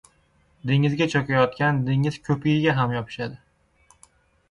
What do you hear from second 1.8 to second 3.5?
dengiz ko‘pigiga ham yopishadi.